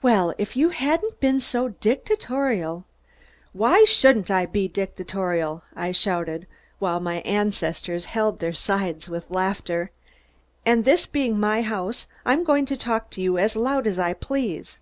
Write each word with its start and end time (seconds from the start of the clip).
"Well, 0.00 0.32
if 0.38 0.54
you 0.54 0.68
hadn't 0.68 1.18
been 1.18 1.40
so 1.40 1.70
dictatorial" 1.70 2.84
"Why 3.52 3.82
shouldn't 3.84 4.30
I 4.30 4.46
be 4.46 4.68
dictatorial?" 4.68 5.64
I 5.74 5.90
shouted, 5.90 6.46
while 6.78 7.00
my 7.00 7.16
ancestors 7.22 8.04
held 8.04 8.38
their 8.38 8.52
sides 8.52 9.08
with 9.08 9.28
laughter, 9.28 9.90
"and 10.64 10.84
this 10.84 11.06
being 11.06 11.40
my 11.40 11.62
house 11.62 12.06
I'm 12.24 12.44
going 12.44 12.64
to 12.66 12.76
talk 12.76 13.18
as 13.18 13.56
loud 13.56 13.88
as 13.88 13.98
I 13.98 14.12
please. 14.12 14.78